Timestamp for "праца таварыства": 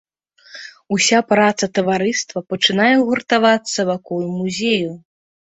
1.33-2.43